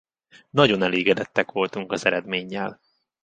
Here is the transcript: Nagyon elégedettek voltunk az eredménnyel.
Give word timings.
Nagyon 0.49 0.81
elégedettek 0.83 1.51
voltunk 1.51 1.91
az 1.91 2.05
eredménnyel. 2.05 2.79